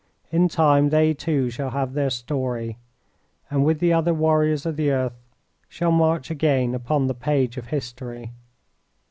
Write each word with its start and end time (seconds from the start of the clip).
In 0.31 0.47
time, 0.49 0.89
they 0.89 1.13
too 1.13 1.51
shall 1.51 1.69
have 1.69 1.93
their 1.93 2.09
story, 2.09 2.79
and 3.51 3.63
with 3.63 3.79
the 3.79 3.93
other 3.93 4.15
warriors 4.15 4.65
of 4.65 4.75
the 4.75 4.89
earth 4.89 5.13
shall 5.69 5.91
march 5.91 6.31
again 6.31 6.73
upon 6.73 7.05
the 7.05 7.13
page 7.13 7.55
of 7.55 7.67
history." 7.67 8.31